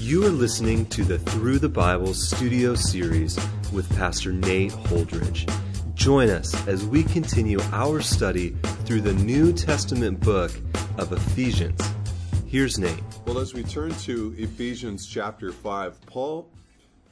[0.00, 3.36] You are listening to the Through the Bible studio series
[3.72, 5.52] with Pastor Nate Holdridge.
[5.96, 8.50] Join us as we continue our study
[8.84, 10.52] through the New Testament book
[10.98, 11.80] of Ephesians.
[12.46, 13.02] Here's Nate.
[13.26, 16.48] Well, as we turn to Ephesians chapter 5, Paul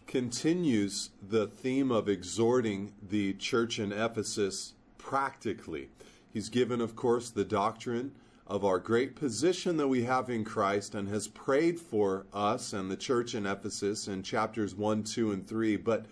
[0.06, 5.88] continues the theme of exhorting the church in Ephesus practically.
[6.32, 8.12] He's given, of course, the doctrine
[8.46, 12.90] of our great position that we have in Christ and has prayed for us and
[12.90, 15.76] the church in Ephesus in chapters 1, 2, and 3.
[15.76, 16.06] But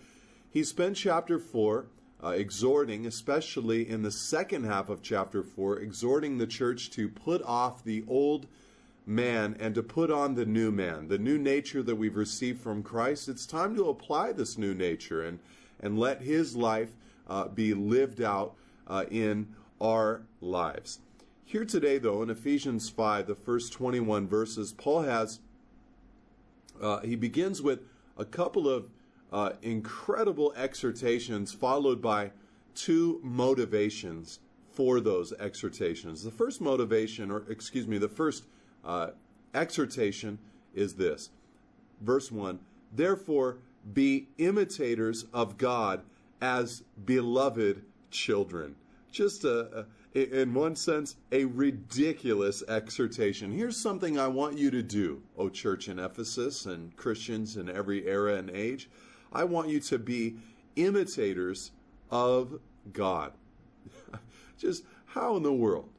[0.49, 1.85] he spent chapter 4
[2.23, 7.41] uh, exhorting, especially in the second half of chapter 4, exhorting the church to put
[7.43, 8.47] off the old
[9.05, 12.83] man and to put on the new man, the new nature that we've received from
[12.83, 13.29] Christ.
[13.29, 15.39] It's time to apply this new nature and,
[15.79, 16.89] and let his life
[17.29, 18.55] uh, be lived out
[18.87, 19.47] uh, in
[19.79, 20.99] our lives.
[21.47, 25.41] Here today, though, in Ephesians 5, the first 21 verses, Paul has,
[26.81, 27.81] uh, he begins with
[28.17, 28.89] a couple of
[29.31, 32.31] uh, incredible exhortations followed by
[32.73, 34.39] two motivations
[34.71, 36.23] for those exhortations.
[36.23, 38.45] The first motivation, or excuse me, the first
[38.83, 39.11] uh,
[39.53, 40.39] exhortation
[40.73, 41.29] is this.
[42.01, 42.59] Verse 1
[42.91, 43.59] Therefore,
[43.93, 46.01] be imitators of God
[46.41, 48.75] as beloved children.
[49.11, 53.51] Just a, a in one sense, a ridiculous exhortation.
[53.51, 58.07] Here's something I want you to do, O church in Ephesus and Christians in every
[58.07, 58.89] era and age.
[59.33, 60.37] I want you to be
[60.77, 61.71] imitators
[62.09, 62.59] of
[62.93, 63.33] God.
[64.57, 65.89] Just how in the world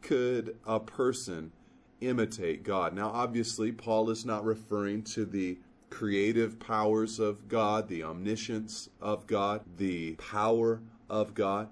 [0.00, 1.52] could a person
[2.00, 2.94] imitate God?
[2.94, 9.28] Now, obviously, Paul is not referring to the creative powers of God, the omniscience of
[9.28, 11.68] God, the power of God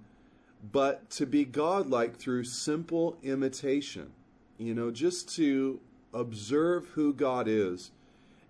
[0.62, 4.12] but to be godlike through simple imitation.
[4.58, 5.80] You know, just to
[6.12, 7.92] observe who God is,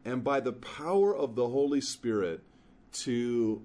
[0.05, 2.41] and by the power of the Holy Spirit,
[2.93, 3.63] to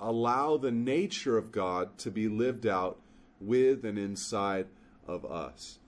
[0.00, 2.98] allow the nature of God to be lived out
[3.40, 4.66] with and inside
[5.06, 5.78] of us.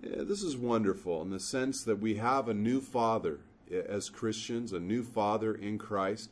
[0.00, 3.40] Yeah, this is wonderful in the sense that we have a new Father
[3.70, 6.30] as Christians, a new Father in Christ.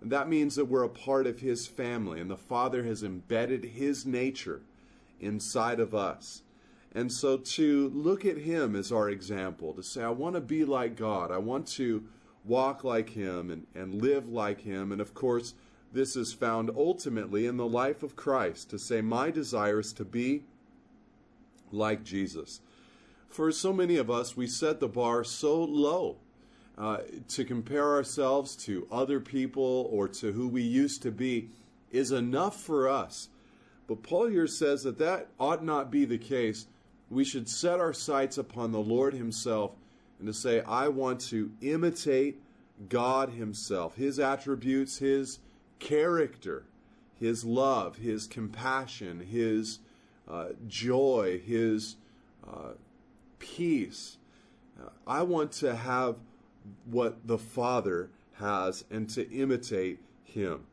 [0.00, 4.04] That means that we're a part of His family, and the Father has embedded His
[4.04, 4.62] nature
[5.22, 6.42] inside of us.
[6.94, 10.64] And so to look at Him as our example, to say, I want to be
[10.64, 12.04] like God, I want to
[12.44, 14.92] walk like Him and, and live like Him.
[14.92, 15.54] And of course,
[15.92, 20.04] this is found ultimately in the life of Christ, to say, My desire is to
[20.04, 20.42] be
[21.70, 22.60] like Jesus.
[23.28, 26.16] For so many of us, we set the bar so low.
[26.76, 31.50] Uh, to compare ourselves to other people or to who we used to be
[31.90, 33.28] is enough for us
[33.86, 36.66] but Paul here says that that ought not be the case.
[37.10, 39.72] We should set our sights upon the Lord Himself
[40.18, 42.40] and to say, I want to imitate
[42.88, 45.40] God Himself, His attributes, His
[45.78, 46.64] character,
[47.18, 49.80] His love, His compassion, His
[50.28, 51.96] uh, joy, His
[52.48, 52.72] uh,
[53.38, 54.16] peace.
[54.80, 56.16] Uh, I want to have
[56.84, 60.64] what the Father has and to imitate Him.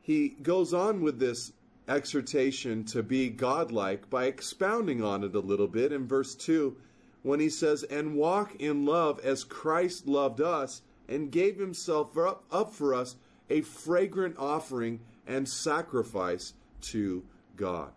[0.00, 1.52] He goes on with this
[1.88, 6.76] exhortation to be godlike by expounding on it a little bit in verse 2
[7.22, 12.74] when he says, And walk in love as Christ loved us and gave himself up,
[12.74, 13.16] for us
[13.50, 17.24] a fragrant offering and sacrifice to
[17.56, 17.90] God.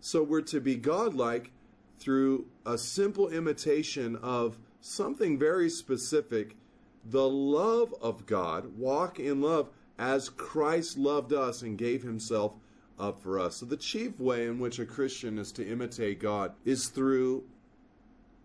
[0.00, 1.52] So we're to be godlike
[1.98, 6.56] through a simple imitation of something very specific
[7.04, 8.76] the love of God.
[8.78, 12.52] Walk in love as Christ loved us and gave himself
[12.98, 13.56] up for us.
[13.56, 17.44] So, the chief way in which a Christian is to imitate God is through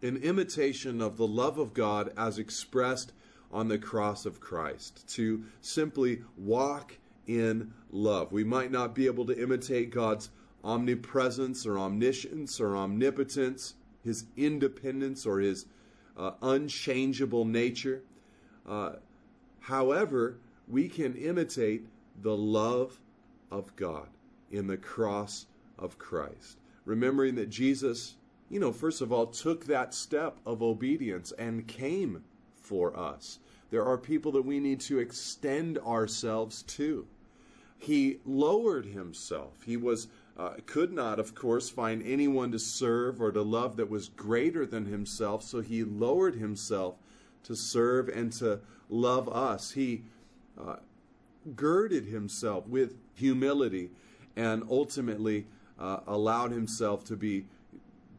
[0.02, 3.14] an imitation of the love of God as expressed
[3.52, 6.98] on the cross of Christ, to simply walk
[7.28, 8.32] in love.
[8.32, 10.30] We might not be able to imitate God's
[10.64, 15.66] omnipresence or omniscience or omnipotence, his independence or his
[16.18, 18.04] uh, unchangeable nature.
[18.68, 18.94] Uh,
[19.60, 20.38] however,
[20.68, 21.88] we can imitate
[22.22, 23.00] the love
[23.52, 24.08] of God
[24.52, 25.46] in the cross
[25.78, 26.58] of Christ.
[26.86, 28.16] Remembering that Jesus,
[28.50, 32.24] you know, first of all, took that step of obedience and came
[32.56, 33.40] for us.
[33.70, 37.08] There are people that we need to extend ourselves to.
[37.78, 39.64] He lowered himself.
[39.66, 40.08] He was
[40.38, 44.66] uh, could not, of course, find anyone to serve or to love that was greater
[44.66, 46.96] than himself, so he lowered himself
[47.44, 48.60] to serve and to
[48.90, 49.72] love us.
[49.72, 50.04] He
[50.60, 50.78] uh,
[51.56, 53.92] girded himself with humility
[54.36, 55.46] and ultimately
[55.80, 57.46] uh, allowed himself to be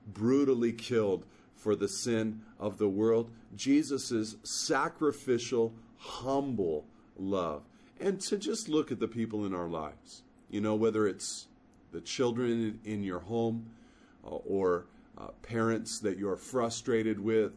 [0.06, 1.24] brutally killed
[1.54, 3.30] for the sin of the world.
[3.54, 6.84] Jesus' sacrificial, humble
[7.16, 7.62] love.
[8.00, 11.46] And to just look at the people in our lives, you know, whether it's
[11.92, 13.70] the children in your home
[14.24, 14.86] uh, or
[15.16, 17.52] uh, parents that you're frustrated with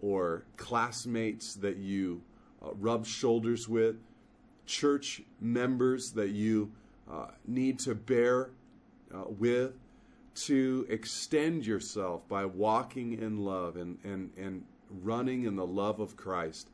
[0.00, 2.22] or classmates that you
[2.64, 3.96] uh, rub shoulders with,
[4.66, 6.72] church members that you
[7.10, 8.50] uh, need to bear
[9.14, 9.72] uh, with,
[10.34, 16.16] to extend yourself by walking in love and, and, and running in the love of
[16.16, 16.68] Christ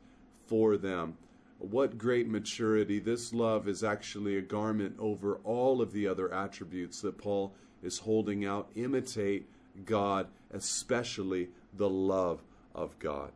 [0.47, 1.17] for them.
[1.59, 2.99] What great maturity.
[2.99, 7.99] This love is actually a garment over all of the other attributes that Paul is
[7.99, 8.71] holding out.
[8.75, 9.47] Imitate
[9.85, 12.41] God, especially the love
[12.73, 13.31] of God.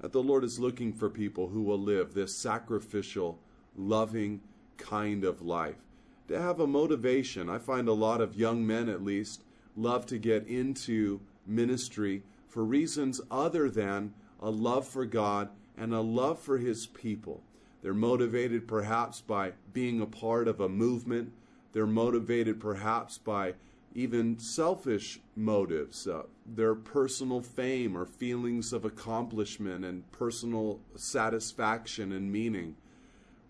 [0.00, 3.38] That the Lord is looking for people who will live this sacrificial,
[3.76, 4.40] loving
[4.76, 5.83] kind of life.
[6.28, 7.50] To have a motivation.
[7.50, 9.42] I find a lot of young men, at least,
[9.76, 16.00] love to get into ministry for reasons other than a love for God and a
[16.00, 17.42] love for His people.
[17.82, 21.32] They're motivated perhaps by being a part of a movement.
[21.72, 23.54] They're motivated perhaps by
[23.94, 32.32] even selfish motives, uh, their personal fame or feelings of accomplishment and personal satisfaction and
[32.32, 32.76] meaning.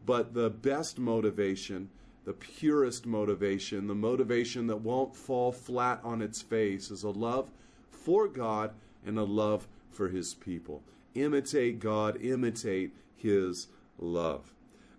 [0.05, 1.89] But the best motivation,
[2.25, 7.51] the purest motivation, the motivation that won't fall flat on its face, is a love
[7.91, 8.73] for God
[9.05, 10.83] and a love for His people.
[11.15, 13.69] Imitate God, imitate His
[13.99, 14.53] love.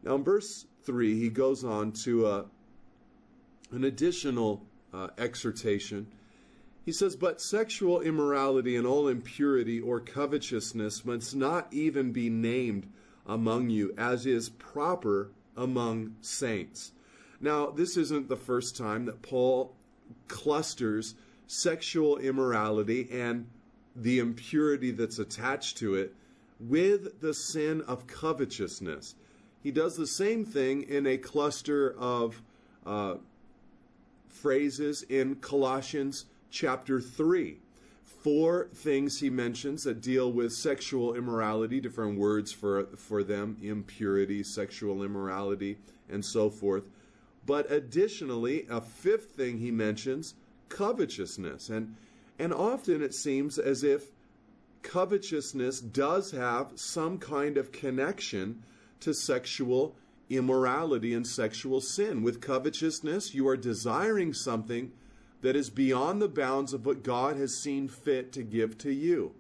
[0.04, 2.46] Now, in verse 3, he goes on to a, uh,
[3.72, 4.62] an additional
[4.94, 6.08] uh, exhortation.
[6.86, 12.88] He says, But sexual immorality and all impurity or covetousness must not even be named
[13.26, 16.92] among you, as is proper among saints.
[17.46, 19.76] Now, this isn't the first time that Paul
[20.28, 21.14] clusters
[21.46, 23.46] sexual immorality and
[23.96, 26.16] the impurity that's attached to it
[26.60, 29.14] with the sin of covetousness.
[29.62, 32.42] He does the same thing in a cluster of
[32.84, 33.18] uh,
[34.28, 37.60] phrases in Colossians chapter 3.
[38.24, 44.42] Four things he mentions that deal with sexual immorality, different words for, for them impurity,
[44.42, 45.78] sexual immorality,
[46.10, 46.86] and so forth.
[47.46, 50.36] But additionally, a fifth thing he mentions
[50.70, 51.70] covetousness.
[51.70, 51.96] And,
[52.40, 54.12] and often it seems as if
[54.82, 58.64] covetousness does have some kind of connection
[59.02, 59.96] to sexual
[60.30, 62.24] immorality and sexual sin.
[62.24, 64.92] With covetousness, you are desiring something
[65.42, 69.34] that is beyond the bounds of what God has seen fit to give to you.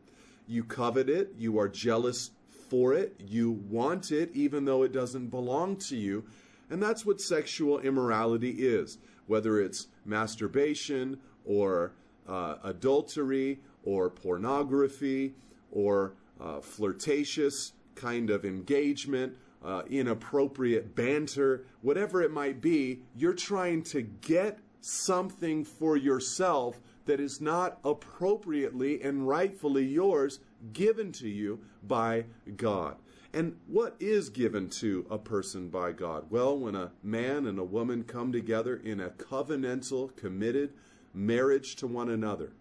[0.47, 2.31] You covet it, you are jealous
[2.69, 6.25] for it, you want it even though it doesn't belong to you.
[6.69, 8.97] And that's what sexual immorality is,
[9.27, 11.93] whether it's masturbation or
[12.27, 15.35] uh, adultery or pornography
[15.71, 23.81] or uh, flirtatious kind of engagement uh, inappropriate banter, whatever it might be, you're trying
[23.81, 30.39] to get something for yourself that is not appropriately and rightfully yours
[30.73, 32.25] given to you by
[32.55, 32.97] God.
[33.33, 36.25] And what is given to a person by God?
[36.29, 40.73] Well, when a man and a woman come together in a covenantal, committed
[41.13, 42.53] marriage to one another,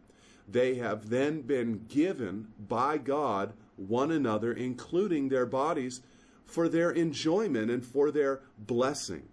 [0.48, 6.00] they have then been given by God one another, including their bodies,
[6.44, 9.28] for their enjoyment and for their blessing.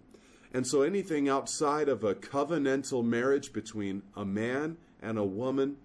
[0.54, 5.76] And so anything outside of a covenantal marriage between a man and a woman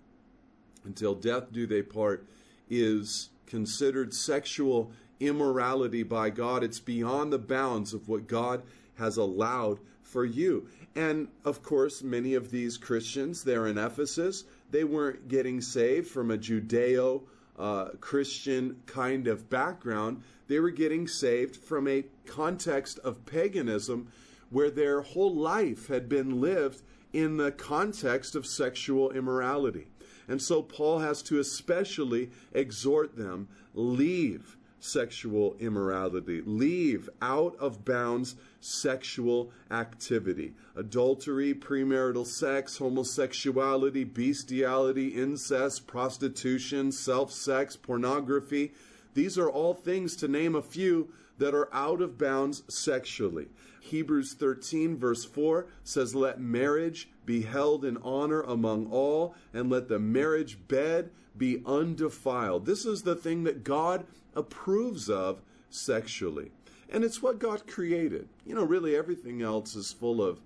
[0.83, 2.27] until death do they part
[2.69, 6.63] is considered sexual immorality by God.
[6.63, 8.63] It's beyond the bounds of what God
[8.95, 10.67] has allowed for you.
[10.95, 16.31] And of course, many of these Christians there in Ephesus, they weren't getting saved from
[16.31, 17.23] a Judeo
[17.57, 20.23] uh, Christian kind of background.
[20.47, 24.11] They were getting saved from a context of paganism
[24.49, 26.81] where their whole life had been lived
[27.13, 29.87] in the context of sexual immorality.
[30.27, 38.35] And so Paul has to especially exhort them leave sexual immorality, leave out of bounds
[38.59, 48.71] sexual activity, adultery, premarital sex, homosexuality, bestiality, incest, prostitution, self sex, pornography.
[49.13, 53.47] These are all things, to name a few, that are out of bounds sexually.
[53.79, 59.89] Hebrews 13, verse 4 says, Let marriage be held in honor among all, and let
[59.89, 62.65] the marriage bed be undefiled.
[62.65, 66.51] This is the thing that God approves of sexually.
[66.89, 68.29] And it's what God created.
[68.45, 70.39] You know, really everything else is full of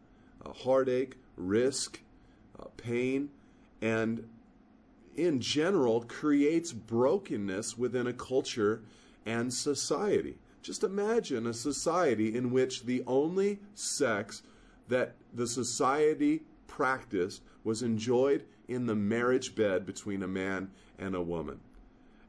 [0.43, 2.01] uh, heartache, risk,
[2.59, 3.29] uh, pain,
[3.81, 4.27] and
[5.15, 8.81] in general creates brokenness within a culture
[9.25, 10.39] and society.
[10.63, 14.41] Just imagine a society in which the only sex
[14.87, 21.21] that the society practiced was enjoyed in the marriage bed between a man and a
[21.21, 21.59] woman.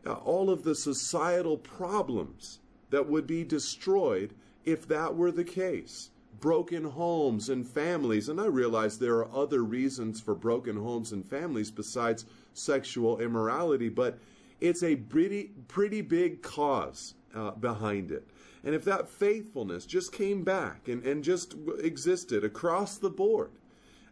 [0.05, 2.59] Now, all of the societal problems
[2.91, 4.35] that would be destroyed
[4.65, 6.11] if that were the case.
[6.41, 11.25] Broken homes and families, and I realize there are other reasons for broken homes and
[11.25, 14.19] families besides sexual immorality, but
[14.61, 18.27] it's a pretty, pretty big cause uh, behind it.
[18.65, 23.53] And if that faithfulness just came back and, and just existed across the board,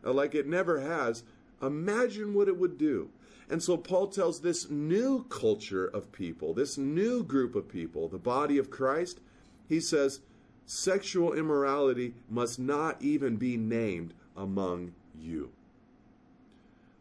[0.04, 1.22] Uh, like it never has,
[1.62, 3.10] imagine what it would do.
[3.48, 8.18] And so Paul tells this new culture of people, this new group of people, the
[8.18, 9.20] body of Christ,
[9.68, 10.20] he says,
[10.66, 15.50] sexual immorality must not even be named among you.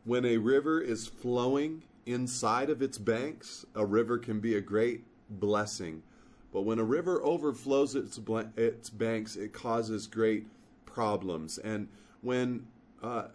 [0.05, 5.03] When a river is flowing inside of its banks, a river can be a great
[5.29, 6.01] blessing.
[6.51, 8.19] But when a river overflows its,
[8.57, 10.47] its banks, it causes great
[10.87, 11.59] problems.
[11.59, 11.89] And
[12.21, 12.65] when
[13.01, 13.27] uh,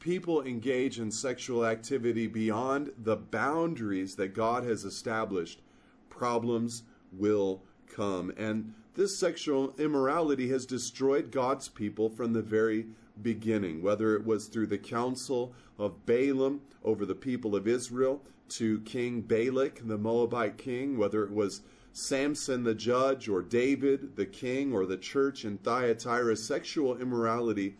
[0.00, 5.62] people engage in sexual activity beyond the boundaries that God has established,
[6.10, 8.32] problems will come.
[8.36, 12.86] And this sexual immorality has destroyed God's people from the very
[13.22, 18.80] beginning, whether it was through the counsel of Balaam over the people of Israel to
[18.80, 21.62] King Balak, the Moabite king, whether it was
[21.92, 27.76] Samson the judge or David the king or the church in Thyatira, sexual immorality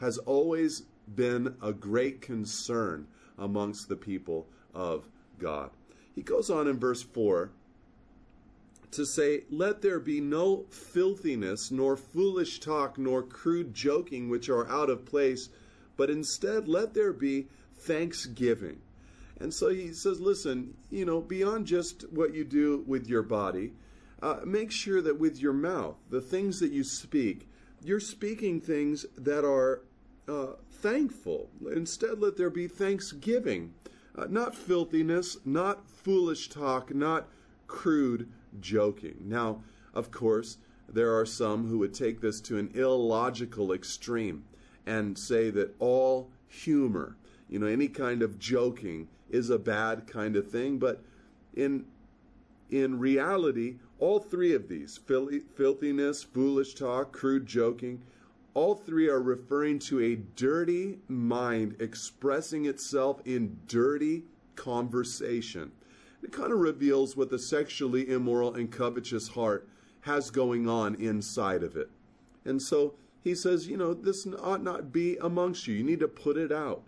[0.00, 3.06] has always been a great concern
[3.38, 5.70] amongst the people of God.
[6.14, 7.50] He goes on in verse 4
[8.92, 14.68] to say, Let there be no filthiness, nor foolish talk, nor crude joking, which are
[14.68, 15.48] out of place,
[15.96, 18.80] but instead let there be thanksgiving.
[19.38, 23.72] And so he says, Listen, you know, beyond just what you do with your body,
[24.22, 27.48] uh, make sure that with your mouth, the things that you speak,
[27.82, 29.80] you're speaking things that are
[30.30, 31.50] uh, thankful.
[31.74, 33.74] Instead, let there be thanksgiving,
[34.16, 37.28] uh, not filthiness, not foolish talk, not
[37.66, 39.16] crude joking.
[39.20, 40.58] Now, of course,
[40.88, 44.44] there are some who would take this to an illogical extreme
[44.86, 47.16] and say that all humor,
[47.48, 51.02] you know, any kind of joking is a bad kind of thing, but
[51.54, 51.84] in
[52.70, 58.00] in reality, all three of these filthiness, foolish talk, crude joking
[58.54, 64.24] all three are referring to a dirty mind expressing itself in dirty
[64.56, 65.72] conversation.
[66.22, 69.68] It kind of reveals what the sexually immoral and covetous heart
[70.02, 71.90] has going on inside of it.
[72.44, 75.74] And so he says, you know, this ought not be amongst you.
[75.74, 76.82] You need to put it out.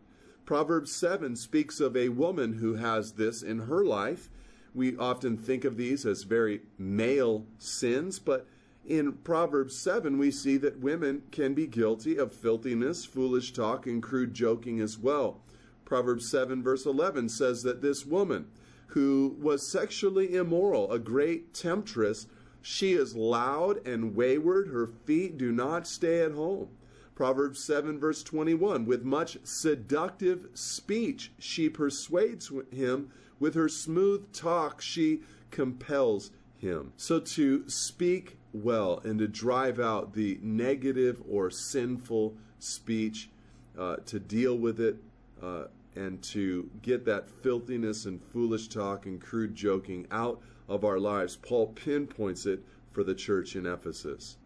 [0.44, 4.28] Proverbs 7 speaks of a woman who has this in her life.
[4.74, 8.46] We often think of these as very male sins, but
[8.84, 14.02] in Proverbs 7, we see that women can be guilty of filthiness, foolish talk, and
[14.02, 15.40] crude joking as well.
[15.84, 18.46] Proverbs 7, verse 11 says that this woman
[18.88, 22.26] who was sexually immoral, a great temptress,
[22.60, 24.68] she is loud and wayward.
[24.68, 26.68] Her feet do not stay at home.
[27.14, 34.80] Proverbs 7, verse 21 With much seductive speech she persuades him, with her smooth talk
[34.80, 36.92] she compels him.
[36.96, 43.30] So to speak well and to drive out the negative or sinful speech,
[43.78, 44.96] uh, to deal with it,
[45.42, 45.64] uh,
[45.96, 51.36] and to get that filthiness and foolish talk and crude joking out of our lives.
[51.36, 54.36] Paul pinpoints it for the church in Ephesus.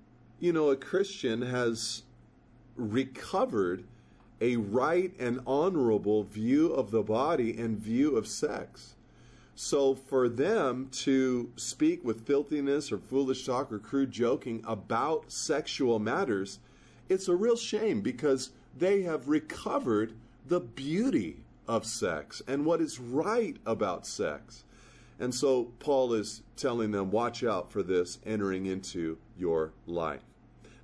[0.40, 2.02] You know, a Christian has
[2.76, 3.84] recovered
[4.40, 8.96] a right and honorable view of the body and view of sex.
[9.58, 15.98] So for them to speak with filthiness or foolish talk or crude joking about sexual
[15.98, 16.58] matters,
[17.08, 20.12] it's a real shame because they have recovered
[20.46, 24.64] the beauty of sex and what is right about sex.
[25.18, 30.20] And so Paul is telling them, watch out for this entering into your life.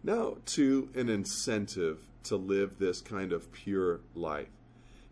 [0.02, 4.48] Now, to an incentive to live this kind of pure life.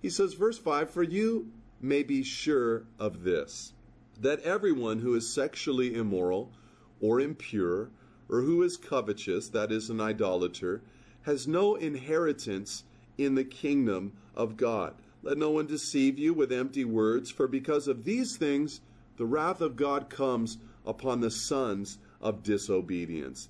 [0.00, 3.73] He says, verse 5 For you may be sure of this
[4.21, 6.53] that everyone who is sexually immoral
[7.01, 7.91] or impure
[8.29, 10.83] or who is covetous, that is, an idolater,
[11.23, 12.85] has no inheritance
[13.19, 14.95] in the kingdom of God.
[15.23, 18.81] Let no one deceive you with empty words, for because of these things
[19.17, 23.49] the wrath of God comes upon the sons of disobedience.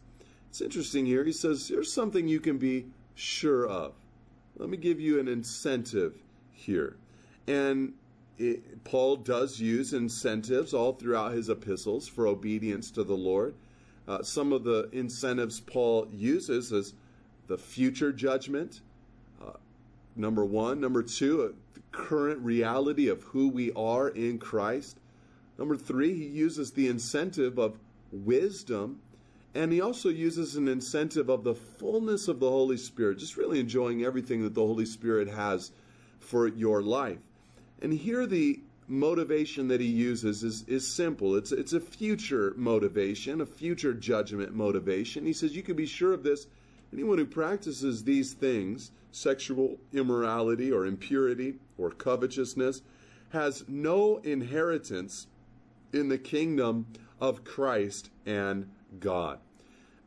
[0.48, 1.24] It's interesting here.
[1.24, 3.92] He says, Here's something you can be sure of.
[4.56, 6.14] Let me give you an incentive
[6.50, 6.96] here.
[7.46, 7.94] And
[8.40, 13.54] it, Paul does use incentives all throughout his epistles for obedience to the Lord.
[14.08, 16.94] Uh, some of the incentives Paul uses is
[17.48, 18.80] the future judgment,
[19.44, 19.52] uh,
[20.16, 20.80] number one.
[20.80, 24.98] Number two, uh, the current reality of who we are in Christ.
[25.58, 27.78] Number three, he uses the incentive of
[28.10, 29.00] wisdom.
[29.54, 33.58] And he also uses an incentive of the fullness of the Holy Spirit, just really
[33.58, 35.72] enjoying everything that the Holy Spirit has
[36.20, 37.18] for your life.
[37.80, 41.36] And here the motivation that he uses is, is simple.
[41.36, 45.24] It's, it's a future motivation, a future judgment motivation.
[45.24, 46.46] He says, You can be sure of this.
[46.92, 52.82] Anyone who practices these things, sexual immorality or impurity or covetousness,
[53.30, 55.28] has no inheritance
[55.92, 56.86] in the kingdom
[57.20, 58.68] of Christ and
[58.98, 59.38] God.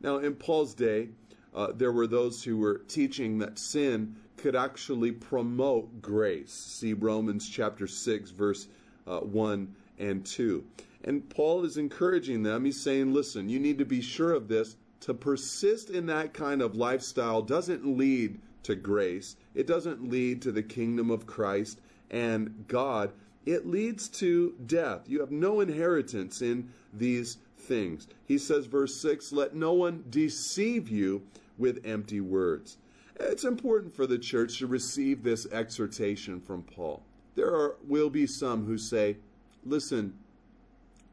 [0.00, 1.08] Now, in Paul's day,
[1.54, 6.52] uh, there were those who were teaching that sin could actually promote grace.
[6.52, 8.68] See Romans chapter 6, verse
[9.06, 10.62] uh, 1 and 2.
[11.04, 12.66] And Paul is encouraging them.
[12.66, 14.76] He's saying, listen, you need to be sure of this.
[15.00, 20.52] To persist in that kind of lifestyle doesn't lead to grace, it doesn't lead to
[20.52, 23.12] the kingdom of Christ and God.
[23.46, 25.08] It leads to death.
[25.08, 28.08] You have no inheritance in these things.
[28.26, 31.22] He says, verse 6 Let no one deceive you
[31.56, 32.76] with empty words.
[33.20, 37.02] It's important for the church to receive this exhortation from Paul.
[37.36, 39.16] There are, will be some who say,
[39.64, 40.14] listen,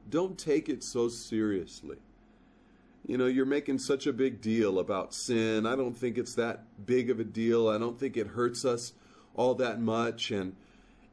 [0.09, 1.97] don't take it so seriously.
[3.05, 5.65] You know, you're making such a big deal about sin.
[5.65, 7.67] I don't think it's that big of a deal.
[7.67, 8.93] I don't think it hurts us
[9.35, 10.31] all that much.
[10.31, 10.55] And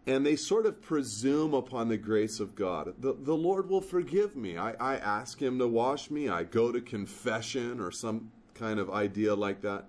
[0.07, 2.95] and they sort of presume upon the grace of God.
[2.99, 4.57] The, the Lord will forgive me.
[4.57, 6.31] I, I ask Him to wash me.
[6.31, 9.85] I go to confession or some kind of idea like that.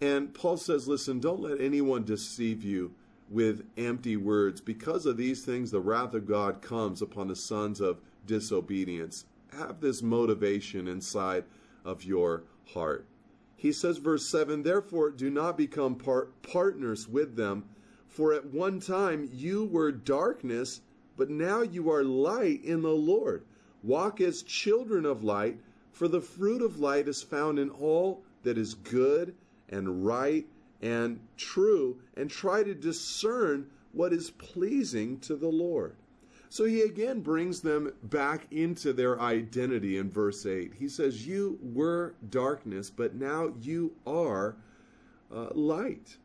[0.00, 2.94] And Paul says, listen, don't let anyone deceive you
[3.28, 4.60] with empty words.
[4.60, 9.24] Because of these things, the wrath of God comes upon the sons of disobedience.
[9.52, 11.44] Have this motivation inside
[11.84, 13.06] of your heart.
[13.56, 17.64] He says, verse 7 Therefore, do not become par- partners with them
[18.08, 20.80] for at one time you were darkness,
[21.16, 23.44] but now you are light in the Lord.
[23.82, 25.60] Walk as children of light,
[25.92, 29.34] for the fruit of light is found in all that is good
[29.70, 30.46] and right
[30.80, 35.96] and true, and try to discern what is pleasing to the Lord.
[36.50, 40.72] So he again brings them back into their identity in verse 8.
[40.78, 44.56] He says, You were darkness, but now you are
[45.34, 46.16] uh, light.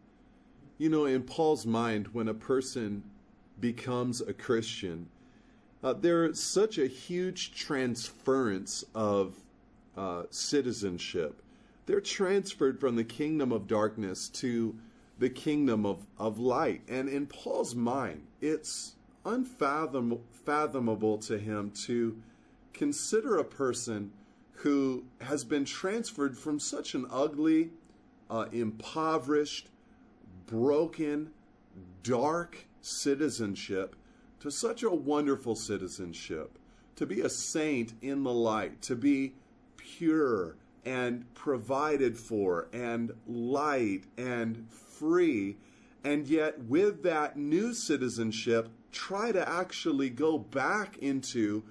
[0.78, 3.04] You know, in Paul's mind, when a person
[3.60, 5.08] becomes a Christian,
[5.84, 9.36] uh, there's such a huge transference of
[9.98, 11.43] uh, citizenship.
[11.86, 14.76] They're transferred from the kingdom of darkness to
[15.20, 16.82] the kingdom of, of light.
[16.88, 22.18] And in Paul's mind, it's unfathomable to him to
[22.74, 24.12] consider a person
[24.58, 27.72] who has been transferred from such an ugly,
[28.30, 29.70] uh, impoverished,
[30.48, 31.32] broken,
[32.02, 33.96] dark citizenship
[34.40, 36.58] to such a wonderful citizenship,
[36.96, 39.34] to be a saint in the light, to be
[39.78, 45.58] pure and provided for and light and free,
[46.04, 51.64] and yet with that new citizenship, try to actually go back into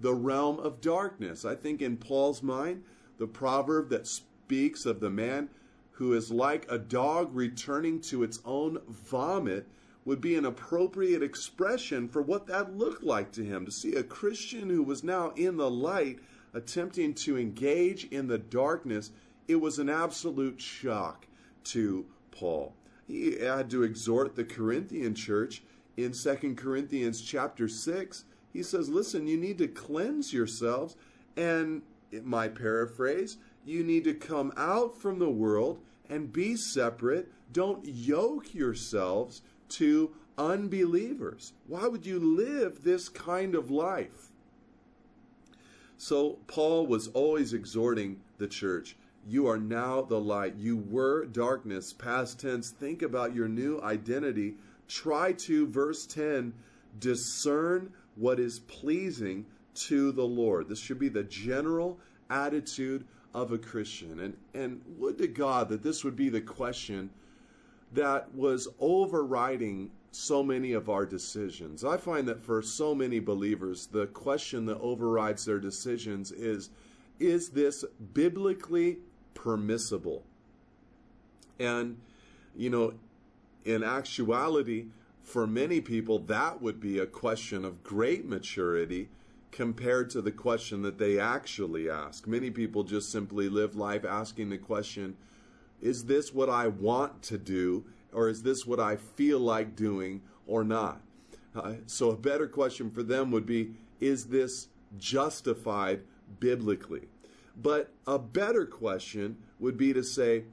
[0.00, 1.44] the realm of darkness.
[1.44, 2.82] I think in Paul's mind,
[3.18, 5.48] the proverb that speaks of the man
[5.92, 9.66] who is like a dog returning to its own vomit
[10.04, 13.64] would be an appropriate expression for what that looked like to him.
[13.64, 16.18] To see a Christian who was now in the light
[16.56, 19.10] attempting to engage in the darkness,
[19.46, 21.26] it was an absolute shock
[21.62, 22.74] to Paul.
[23.06, 25.62] He had to exhort the Corinthian church
[25.98, 28.24] in 2 Corinthians chapter 6.
[28.54, 30.96] He says, Listen, you need to cleanse yourselves.
[31.36, 31.82] And
[32.22, 37.30] my paraphrase, you need to come out from the world and be separate.
[37.52, 41.52] Don't yoke yourselves to unbelievers.
[41.66, 44.32] Why would you live this kind of life?
[45.98, 48.96] So, Paul was always exhorting the church
[49.28, 50.54] you are now the light.
[50.56, 52.70] You were darkness, past tense.
[52.70, 54.54] Think about your new identity.
[54.86, 56.54] Try to, verse 10,
[57.00, 60.68] discern what is pleasing to the Lord.
[60.68, 61.98] This should be the general
[62.30, 63.04] attitude
[63.34, 64.20] of a Christian.
[64.20, 67.10] And, and would to God that this would be the question
[67.92, 71.84] that was overriding so many of our decisions.
[71.84, 76.70] I find that for so many believers, the question that overrides their decisions is
[77.18, 78.98] is this biblically
[79.34, 80.22] permissible?
[81.58, 81.98] And,
[82.54, 82.94] you know,
[83.64, 84.86] in actuality,
[85.22, 89.08] for many people, that would be a question of great maturity
[89.50, 92.26] compared to the question that they actually ask.
[92.26, 95.16] Many people just simply live life asking the question,
[95.80, 97.84] is this what I want to do,
[98.16, 101.02] or is this what I feel like doing, or not?
[101.54, 106.00] Uh, so, a better question for them would be, is this justified
[106.40, 107.08] biblically?
[107.54, 110.44] But a better question would be to say,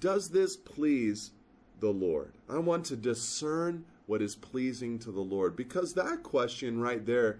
[0.00, 1.30] does this please
[1.78, 2.32] the Lord?
[2.50, 7.38] I want to discern what is pleasing to the Lord because that question right there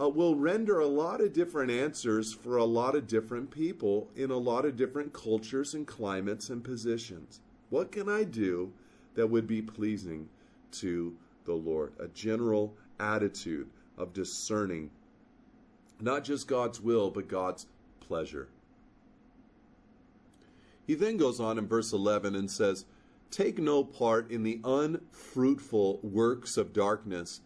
[0.00, 4.30] uh, will render a lot of different answers for a lot of different people in
[4.30, 7.40] a lot of different cultures and climates and positions.
[7.68, 8.72] What can I do
[9.18, 10.28] that would be pleasing
[10.72, 11.92] to the Lord?
[11.98, 14.90] A general attitude of discerning
[16.00, 17.66] not just God's will, but God's
[18.00, 18.48] pleasure.
[20.86, 22.84] He then goes on in verse 11 and says,
[23.30, 27.40] Take no part in the unfruitful works of darkness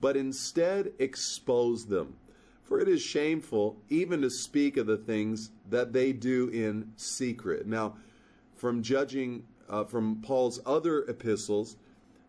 [0.00, 2.14] but instead expose them.
[2.62, 7.66] For it is shameful even to speak of the things that they do in secret.
[7.66, 7.96] Now,
[8.54, 11.76] from judging uh, from Paul's other epistles,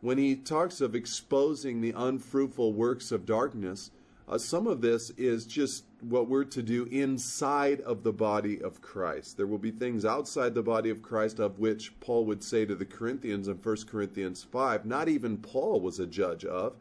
[0.02, 3.92] when he talks of exposing the unfruitful works of darkness,
[4.30, 8.80] uh, some of this is just what we're to do inside of the body of
[8.80, 9.38] Christ.
[9.38, 12.76] There will be things outside the body of Christ of which Paul would say to
[12.76, 16.76] the Corinthians in 1 Corinthians 5, not even Paul was a judge of.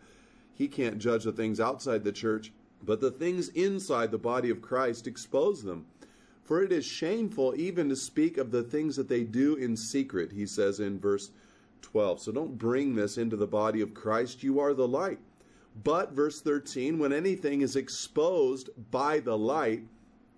[0.52, 2.52] He can't judge the things outside the church,
[2.84, 5.86] but the things inside the body of Christ expose them.
[6.48, 10.32] For it is shameful even to speak of the things that they do in secret,
[10.32, 11.30] he says in verse
[11.82, 12.22] 12.
[12.22, 14.42] So don't bring this into the body of Christ.
[14.42, 15.18] You are the light.
[15.84, 19.82] But, verse 13, when anything is exposed by the light,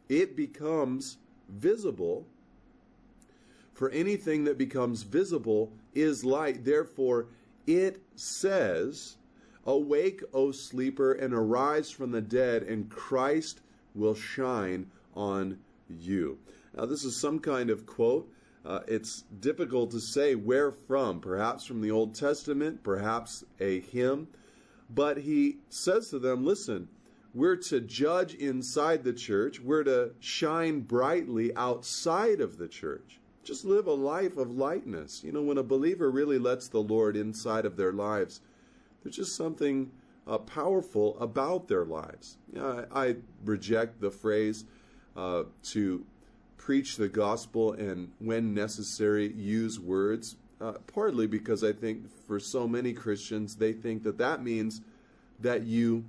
[0.09, 1.19] it becomes
[1.49, 2.27] visible.
[3.73, 6.65] For anything that becomes visible is light.
[6.65, 7.27] Therefore,
[7.69, 9.17] it says,
[9.65, 13.61] Awake, O sleeper, and arise from the dead, and Christ
[13.95, 15.61] will shine on
[15.99, 16.39] you.
[16.77, 18.31] Now, this is some kind of quote.
[18.65, 24.29] Uh, it's difficult to say where from, perhaps from the Old Testament, perhaps a hymn.
[24.89, 26.89] But he says to them, Listen,
[27.33, 33.21] we're to judge inside the church, we're to shine brightly outside of the church.
[33.45, 35.23] Just live a life of lightness.
[35.25, 38.41] You know, when a believer really lets the Lord inside of their lives,
[39.03, 39.91] there's just something
[40.27, 42.37] uh, powerful about their lives.
[42.53, 44.65] You know, I, I, reject the phrase
[45.17, 46.05] uh, to
[46.57, 52.69] preach the gospel and, when necessary, use words, uh, partly because I think for so
[52.69, 54.83] many Christians, they think that that means
[55.41, 56.05] that you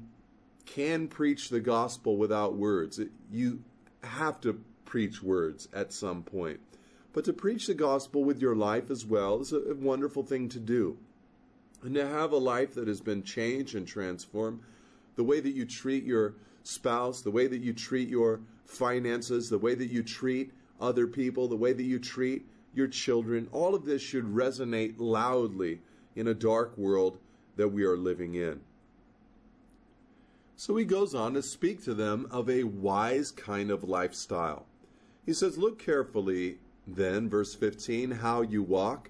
[0.66, 3.00] can preach the gospel without words.
[3.00, 3.64] It, you
[4.04, 6.60] have to preach words at some point.
[7.14, 10.50] But to preach the gospel with your life as well is a, a wonderful thing
[10.50, 10.98] to do
[11.84, 14.62] and to have a life that has been changed and transformed.
[15.16, 19.58] The way that you treat your spouse, the way that you treat your finances, the
[19.58, 23.86] way that you treat other people, the way that you treat your children, all of
[23.86, 25.80] this should resonate loudly
[26.15, 27.17] in a dark world
[27.58, 28.62] that we are living in.
[30.56, 34.65] So he goes on to speak to them of a wise kind of lifestyle.
[35.26, 39.10] He says, Look carefully, then, verse 15, how you walk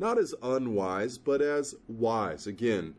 [0.00, 2.46] not as unwise, but as wise.
[2.46, 2.94] Again,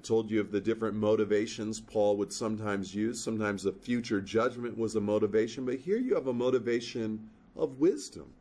[0.00, 3.22] I told you of the different motivations Paul would sometimes use.
[3.22, 8.32] Sometimes the future judgment was a motivation, but here you have a motivation of wisdom.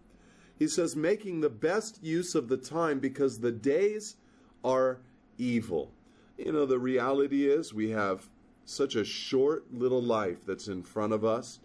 [0.58, 4.15] He says, making the best use of the time because the days
[4.63, 5.02] are
[5.38, 5.91] evil.
[6.38, 8.30] You know, the reality is we have
[8.63, 11.60] such a short little life that's in front of us,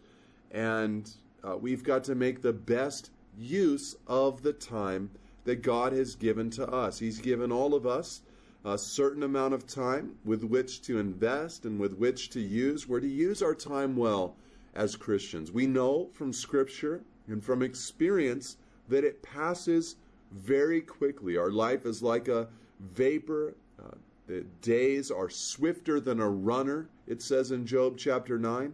[0.51, 1.09] and
[1.45, 5.11] uh, we've got to make the best use of the time
[5.45, 6.99] that God has given to us.
[6.99, 8.23] He's given all of us
[8.65, 12.89] a certain amount of time with which to invest and with which to use.
[12.89, 14.37] We're to use our time well
[14.75, 15.53] as Christians.
[15.53, 18.57] We know from Scripture and from experience
[18.89, 19.97] that it passes
[20.33, 21.37] very quickly.
[21.37, 22.49] Our life is like a
[22.81, 23.55] vapor.
[23.79, 23.97] Uh,
[24.27, 28.73] the days are swifter than a runner, it says in Job chapter 9.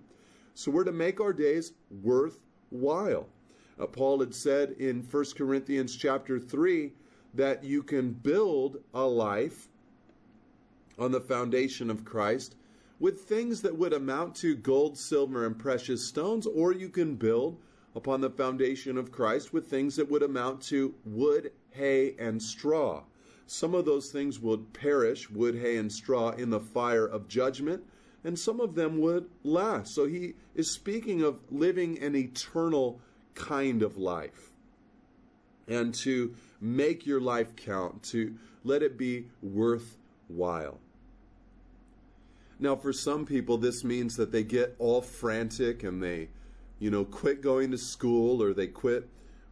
[0.55, 1.73] So we're to make our days
[2.03, 3.27] worthwhile.
[3.79, 6.93] Uh, Paul had said in 1 Corinthians chapter 3
[7.35, 9.69] that you can build a life
[11.01, 12.55] on the foundation of Christ
[13.01, 17.59] with things that would amount to gold, silver, and precious stones, or you can build
[17.97, 23.03] upon the foundation of Christ with things that would amount to wood, hay, and straw.
[23.47, 27.83] Some of those things would perish, wood, hay, and straw, in the fire of judgment,
[28.23, 29.95] and some of them would last.
[29.95, 33.01] So he is speaking of living an eternal
[33.35, 34.51] kind of life.
[35.67, 40.79] And to make your life count, to let it be worthwhile.
[42.63, 46.29] Now, for some people, this means that they get all frantic and they,
[46.79, 49.09] you know, quit going to school or they quit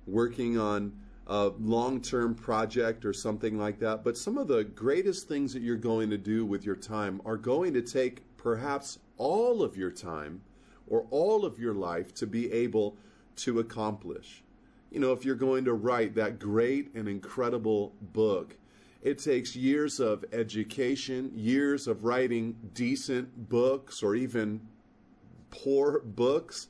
[0.07, 0.93] working on
[1.27, 4.05] a long term project or something like that.
[4.05, 7.39] But some of the greatest things that you're going to do with your time are
[7.39, 10.43] going to take perhaps all of your time
[10.87, 12.99] or all of your life to be able
[13.37, 14.43] to accomplish.
[14.91, 18.57] You know, if you're going to write that great and incredible book,
[19.03, 24.61] it takes years of education, years of writing decent books or even
[25.51, 26.69] poor books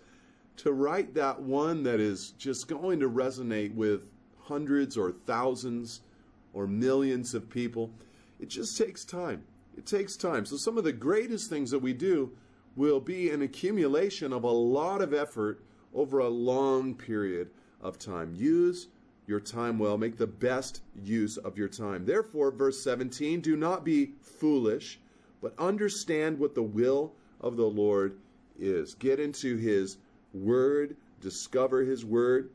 [0.56, 4.02] to write that one that is just going to resonate with
[4.40, 6.00] hundreds or thousands
[6.52, 7.90] or millions of people.
[8.40, 9.44] It just takes time.
[9.76, 10.44] It takes time.
[10.44, 12.32] So, some of the greatest things that we do
[12.76, 15.62] will be an accumulation of a lot of effort
[15.94, 18.34] over a long period of time.
[18.34, 18.88] Use
[19.28, 19.98] your time well.
[19.98, 22.06] Make the best use of your time.
[22.06, 24.98] Therefore, verse 17, do not be foolish,
[25.42, 28.18] but understand what the will of the Lord
[28.58, 28.94] is.
[28.94, 29.98] Get into his
[30.32, 32.50] word, discover his word,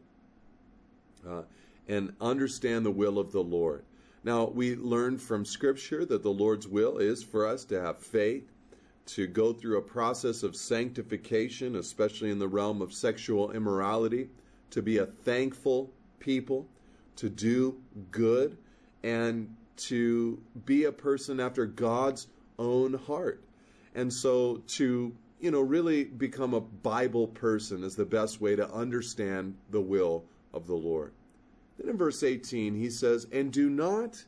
[1.28, 1.44] uh,
[1.88, 3.84] and understand the will of the Lord.
[4.24, 8.52] Now, we learn from Scripture that the Lord's will is for us to have faith,
[9.06, 14.30] to go through a process of sanctification, especially in the realm of sexual immorality,
[14.72, 15.92] to be a thankful
[16.24, 16.66] people,
[17.18, 17.78] to do
[18.10, 18.58] good,
[19.04, 23.44] and to be a person after God's own heart.
[23.94, 28.72] And so to, you know, really become a Bible person is the best way to
[28.72, 31.12] understand the will of the Lord.
[31.78, 34.24] Then in verse 18, he says, And do not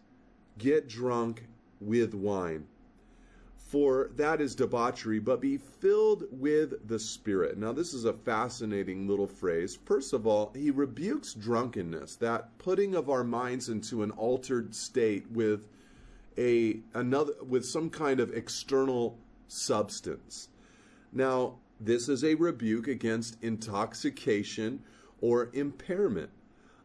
[0.58, 1.48] get drunk
[1.80, 2.66] with wine
[3.68, 7.58] for that is debauchery, but be filled with the Spirit.
[7.58, 9.78] Now, this is a fascinating little phrase.
[9.86, 15.30] First of all, he rebukes drunkenness, that putting of our minds into an altered state
[15.32, 15.68] with
[16.38, 20.50] a another with some kind of external substance.
[21.12, 24.84] Now, this is a rebuke against intoxication
[25.22, 26.30] or impairment.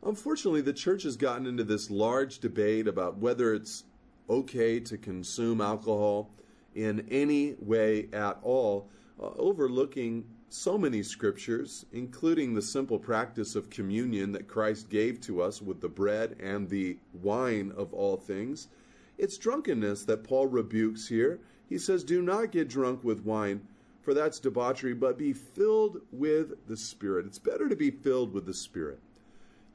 [0.02, 3.84] Unfortunately, the church has gotten into this large debate about whether it's
[4.30, 6.30] okay to consume alcohol
[6.74, 8.88] in any way at all,
[9.20, 15.42] uh, overlooking so many scriptures, including the simple practice of communion that Christ gave to
[15.42, 18.68] us with the bread and the wine of all things.
[19.16, 21.40] It's drunkenness that Paul rebukes here.
[21.68, 23.60] He says, Do not get drunk with wine,
[24.02, 27.26] for that's debauchery, but be filled with the Spirit.
[27.26, 28.98] It's better to be filled with the Spirit.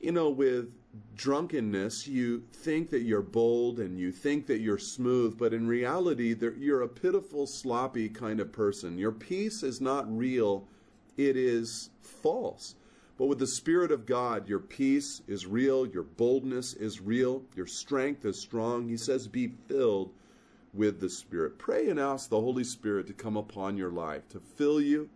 [0.05, 0.71] You know, with
[1.15, 6.35] drunkenness, you think that you're bold and you think that you're smooth, but in reality,
[6.59, 8.99] you're a pitiful, sloppy kind of person.
[8.99, 10.67] Your peace is not real,
[11.17, 12.75] it is false.
[13.17, 17.65] But with the Spirit of God, your peace is real, your boldness is real, your
[17.65, 18.87] strength is strong.
[18.87, 20.11] He says, Be filled
[20.71, 21.57] with the Spirit.
[21.57, 25.09] Pray and ask the Holy Spirit to come upon your life, to fill you,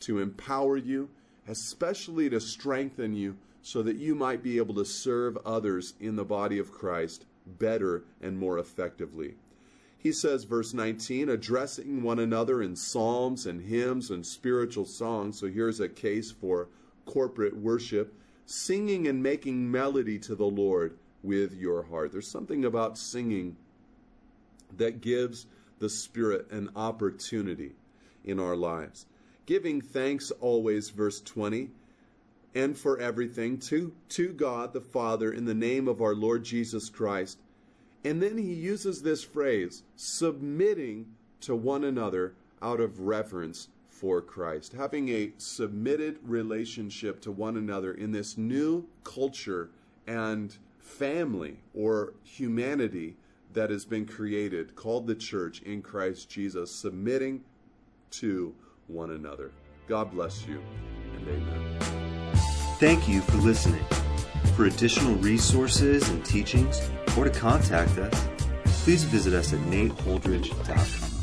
[0.00, 1.08] to empower you,
[1.48, 6.24] especially to strengthen you so that you might be able to serve others in the
[6.24, 9.36] body of Christ better and more effectively.
[9.96, 15.38] He says, verse 19, addressing one another in psalms and hymns and spiritual songs.
[15.38, 16.68] So here's a case for
[17.06, 22.12] corporate worship, singing and making melody to the Lord with your heart.
[22.12, 23.56] There's something about singing
[24.76, 25.46] that gives
[25.78, 27.72] the Spirit an opportunity
[28.26, 29.06] in our lives.
[29.46, 31.70] Giving thanks always, verse 20
[32.54, 36.88] and for everything to, to God the Father in the name of our Lord Jesus
[36.88, 37.38] Christ.
[38.04, 41.06] And then he uses this phrase, submitting
[41.40, 44.72] to one another out of reverence for Christ.
[44.72, 49.70] Having a submitted relationship to one another in this new culture
[50.06, 53.16] and family or humanity
[53.54, 57.42] that has been created, called the church in Christ Jesus, submitting
[58.10, 58.54] to
[58.88, 59.52] one another.
[59.88, 60.60] God bless you
[61.16, 62.03] and amen.
[62.78, 63.84] Thank you for listening.
[64.56, 66.80] For additional resources and teachings,
[67.16, 68.28] or to contact us,
[68.84, 71.13] please visit us at nateholdridge.com.